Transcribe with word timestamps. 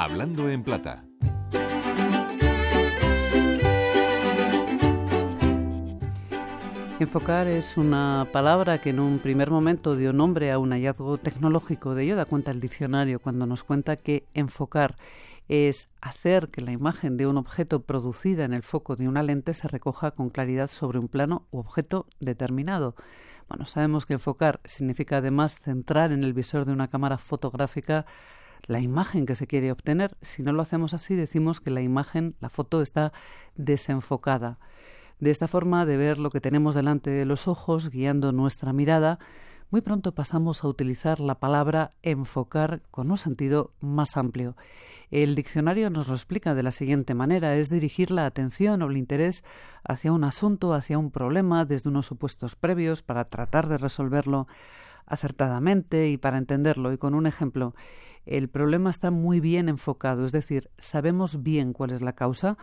Hablando 0.00 0.48
en 0.48 0.62
Plata. 0.62 1.02
Enfocar 7.00 7.48
es 7.48 7.76
una 7.76 8.28
palabra 8.30 8.78
que 8.78 8.90
en 8.90 9.00
un 9.00 9.18
primer 9.18 9.50
momento 9.50 9.96
dio 9.96 10.12
nombre 10.12 10.52
a 10.52 10.60
un 10.60 10.70
hallazgo 10.70 11.18
tecnológico. 11.18 11.96
De 11.96 12.04
ello 12.04 12.14
da 12.14 12.26
cuenta 12.26 12.52
el 12.52 12.60
diccionario 12.60 13.18
cuando 13.18 13.44
nos 13.46 13.64
cuenta 13.64 13.96
que 13.96 14.22
enfocar 14.34 14.94
es 15.48 15.88
hacer 16.00 16.50
que 16.50 16.60
la 16.60 16.70
imagen 16.70 17.16
de 17.16 17.26
un 17.26 17.36
objeto 17.36 17.82
producida 17.82 18.44
en 18.44 18.52
el 18.52 18.62
foco 18.62 18.94
de 18.94 19.08
una 19.08 19.24
lente 19.24 19.52
se 19.52 19.66
recoja 19.66 20.12
con 20.12 20.30
claridad 20.30 20.70
sobre 20.70 21.00
un 21.00 21.08
plano 21.08 21.48
u 21.50 21.58
objeto 21.58 22.06
determinado. 22.20 22.94
Bueno, 23.48 23.66
sabemos 23.66 24.06
que 24.06 24.12
enfocar 24.12 24.60
significa 24.64 25.16
además 25.16 25.58
centrar 25.58 26.12
en 26.12 26.22
el 26.22 26.34
visor 26.34 26.66
de 26.66 26.72
una 26.72 26.86
cámara 26.86 27.18
fotográfica 27.18 28.06
la 28.66 28.80
imagen 28.80 29.26
que 29.26 29.34
se 29.34 29.46
quiere 29.46 29.72
obtener. 29.72 30.16
Si 30.22 30.42
no 30.42 30.52
lo 30.52 30.62
hacemos 30.62 30.94
así, 30.94 31.14
decimos 31.14 31.60
que 31.60 31.70
la 31.70 31.80
imagen, 31.80 32.34
la 32.40 32.48
foto 32.48 32.82
está 32.82 33.12
desenfocada. 33.56 34.58
De 35.20 35.30
esta 35.30 35.48
forma 35.48 35.84
de 35.84 35.96
ver 35.96 36.18
lo 36.18 36.30
que 36.30 36.40
tenemos 36.40 36.74
delante 36.74 37.10
de 37.10 37.24
los 37.24 37.48
ojos, 37.48 37.90
guiando 37.90 38.32
nuestra 38.32 38.72
mirada, 38.72 39.18
muy 39.70 39.80
pronto 39.82 40.12
pasamos 40.12 40.64
a 40.64 40.68
utilizar 40.68 41.20
la 41.20 41.34
palabra 41.34 41.92
enfocar 42.02 42.80
con 42.90 43.10
un 43.10 43.18
sentido 43.18 43.72
más 43.80 44.16
amplio. 44.16 44.56
El 45.10 45.34
diccionario 45.34 45.90
nos 45.90 46.08
lo 46.08 46.14
explica 46.14 46.54
de 46.54 46.62
la 46.62 46.70
siguiente 46.70 47.14
manera, 47.14 47.56
es 47.56 47.68
dirigir 47.68 48.10
la 48.10 48.26
atención 48.26 48.82
o 48.82 48.86
el 48.86 48.96
interés 48.96 49.42
hacia 49.84 50.12
un 50.12 50.24
asunto, 50.24 50.72
hacia 50.72 50.98
un 50.98 51.10
problema, 51.10 51.64
desde 51.64 51.88
unos 51.88 52.06
supuestos 52.06 52.56
previos 52.56 53.02
para 53.02 53.24
tratar 53.24 53.68
de 53.68 53.78
resolverlo 53.78 54.46
acertadamente 55.08 56.08
y 56.08 56.18
para 56.18 56.38
entenderlo. 56.38 56.92
Y 56.92 56.98
con 56.98 57.14
un 57.14 57.26
ejemplo, 57.26 57.74
el 58.26 58.48
problema 58.48 58.90
está 58.90 59.10
muy 59.10 59.40
bien 59.40 59.68
enfocado, 59.68 60.24
es 60.24 60.32
decir, 60.32 60.70
sabemos 60.78 61.42
bien 61.42 61.72
cuál 61.72 61.92
es 61.92 62.02
la 62.02 62.12
causa, 62.12 62.58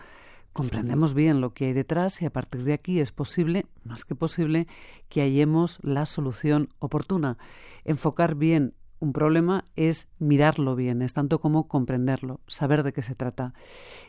comprendemos 0.54 1.14
bien 1.14 1.42
lo 1.42 1.54
que 1.54 1.66
hay 1.66 1.74
detrás 1.74 2.22
y 2.22 2.26
a 2.26 2.30
partir 2.30 2.64
de 2.64 2.74
aquí 2.74 3.00
es 3.00 3.12
posible, 3.12 3.66
más 3.84 4.06
que 4.06 4.16
posible, 4.16 4.68
que 5.10 5.22
hallemos 5.22 5.80
la 5.82 6.06
solución 6.06 6.70
oportuna. 6.80 7.38
Enfocar 7.84 8.36
bien 8.36 8.74
un 9.00 9.12
problema 9.12 9.66
es 9.76 10.08
mirarlo 10.20 10.76
bien, 10.76 11.02
es 11.02 11.14
tanto 11.14 11.40
como 11.40 11.68
comprenderlo, 11.68 12.40
saber 12.48 12.84
de 12.84 12.94
qué 12.94 13.02
se 13.02 13.16
trata. 13.16 13.54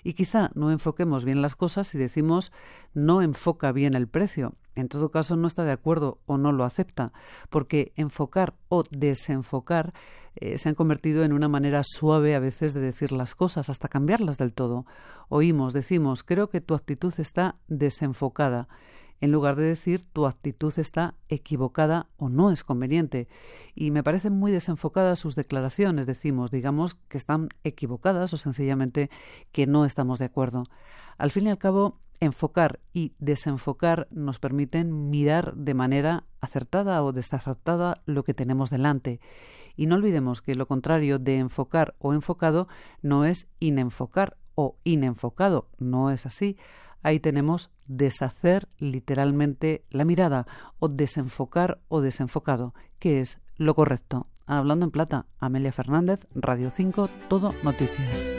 Y 0.04 0.12
quizá 0.12 0.50
no 0.54 0.70
enfoquemos 0.70 1.24
bien 1.24 1.42
las 1.42 1.56
cosas 1.56 1.88
si 1.88 1.98
decimos 1.98 2.52
no 2.94 3.22
enfoca 3.22 3.72
bien 3.72 3.94
el 3.94 4.08
precio. 4.08 4.54
En 4.76 4.88
todo 4.88 5.10
caso 5.10 5.36
no 5.36 5.48
está 5.48 5.64
de 5.64 5.72
acuerdo 5.72 6.20
o 6.26 6.38
no 6.38 6.52
lo 6.52 6.64
acepta, 6.64 7.12
porque 7.50 7.92
enfocar 7.96 8.54
o 8.68 8.84
desenfocar 8.90 9.94
eh, 10.36 10.58
se 10.58 10.68
han 10.68 10.74
convertido 10.74 11.24
en 11.24 11.32
una 11.32 11.48
manera 11.48 11.82
suave 11.82 12.34
a 12.34 12.40
veces 12.40 12.74
de 12.74 12.80
decir 12.80 13.10
las 13.10 13.34
cosas, 13.34 13.70
hasta 13.70 13.88
cambiarlas 13.88 14.36
del 14.36 14.52
todo. 14.52 14.84
Oímos, 15.28 15.72
decimos, 15.72 16.22
creo 16.22 16.50
que 16.50 16.60
tu 16.60 16.74
actitud 16.74 17.14
está 17.16 17.56
desenfocada, 17.68 18.68
en 19.20 19.32
lugar 19.32 19.56
de 19.56 19.64
decir 19.64 20.02
tu 20.02 20.26
actitud 20.26 20.72
está 20.78 21.14
equivocada 21.28 22.08
o 22.16 22.28
no 22.28 22.50
es 22.50 22.64
conveniente. 22.64 23.28
Y 23.74 23.90
me 23.90 24.02
parecen 24.02 24.32
muy 24.32 24.52
desenfocadas 24.52 25.18
sus 25.18 25.34
declaraciones, 25.34 26.06
decimos, 26.06 26.50
digamos 26.50 26.94
que 26.94 27.18
están 27.18 27.48
equivocadas 27.64 28.32
o 28.32 28.36
sencillamente 28.36 29.10
que 29.52 29.66
no 29.66 29.84
estamos 29.84 30.18
de 30.18 30.26
acuerdo. 30.26 30.64
Al 31.18 31.30
fin 31.30 31.46
y 31.46 31.50
al 31.50 31.58
cabo, 31.58 31.98
enfocar 32.20 32.80
y 32.92 33.14
desenfocar 33.18 34.08
nos 34.10 34.38
permiten 34.38 35.10
mirar 35.10 35.54
de 35.54 35.74
manera 35.74 36.24
acertada 36.40 37.02
o 37.02 37.12
desacertada 37.12 38.02
lo 38.06 38.24
que 38.24 38.34
tenemos 38.34 38.70
delante 38.70 39.20
y 39.76 39.86
no 39.86 39.94
olvidemos 39.94 40.42
que 40.42 40.54
lo 40.54 40.66
contrario 40.66 41.18
de 41.18 41.38
enfocar 41.38 41.94
o 41.98 42.14
enfocado 42.14 42.66
no 43.02 43.24
es 43.24 43.46
inenfocar 43.60 44.36
o 44.54 44.76
inenfocado, 44.84 45.68
no 45.78 46.10
es 46.10 46.24
así. 46.24 46.56
Ahí 47.06 47.20
tenemos 47.20 47.70
deshacer 47.86 48.66
literalmente 48.80 49.84
la 49.90 50.04
mirada 50.04 50.44
o 50.80 50.88
desenfocar 50.88 51.78
o 51.86 52.00
desenfocado, 52.00 52.74
que 52.98 53.20
es 53.20 53.38
lo 53.54 53.76
correcto. 53.76 54.26
Hablando 54.44 54.86
en 54.86 54.90
plata, 54.90 55.26
Amelia 55.38 55.70
Fernández, 55.70 56.26
Radio 56.34 56.68
5, 56.68 57.08
Todo 57.28 57.54
Noticias. 57.62 58.34